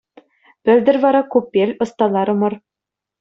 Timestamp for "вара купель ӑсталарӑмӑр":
1.03-2.53